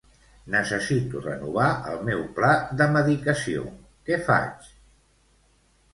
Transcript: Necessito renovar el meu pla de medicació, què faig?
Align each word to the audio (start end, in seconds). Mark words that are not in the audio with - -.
Necessito 0.53 1.21
renovar 1.25 1.67
el 1.91 2.01
meu 2.09 2.25
pla 2.39 2.51
de 2.81 2.89
medicació, 2.97 3.69
què 4.09 4.21
faig? 4.31 4.71